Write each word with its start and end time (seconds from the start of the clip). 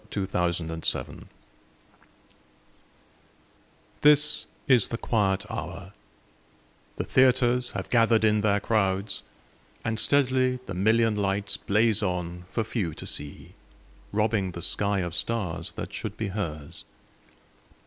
Sara 0.11 0.25
Teasdale 0.25 0.65
Broadway 0.65 1.25
THIS 4.01 4.47
is 4.67 4.87
the 4.87 4.97
quiet 4.97 5.45
hour; 5.47 5.93
the 6.95 7.03
theaters 7.03 7.73
Have 7.73 7.91
gathered 7.91 8.23
in 8.23 8.41
their 8.41 8.59
crowds, 8.59 9.21
and 9.85 9.99
steadily 9.99 10.57
The 10.65 10.73
million 10.73 11.15
lights 11.15 11.55
blaze 11.57 12.01
on 12.01 12.45
for 12.49 12.63
few 12.63 12.95
to 12.95 13.05
see, 13.05 13.53
Robbing 14.11 14.53
the 14.53 14.63
sky 14.63 15.01
of 15.01 15.13
stars 15.13 15.73
that 15.73 15.93
should 15.93 16.17
be 16.17 16.29
hers. 16.29 16.83